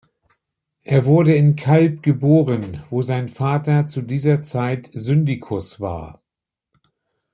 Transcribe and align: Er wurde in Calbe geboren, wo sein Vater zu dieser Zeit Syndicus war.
Er 0.81 1.05
wurde 1.05 1.35
in 1.35 1.55
Calbe 1.55 1.97
geboren, 1.97 2.83
wo 2.89 3.03
sein 3.03 3.29
Vater 3.29 3.87
zu 3.87 4.01
dieser 4.01 4.41
Zeit 4.41 4.89
Syndicus 4.95 5.79
war. 5.79 6.23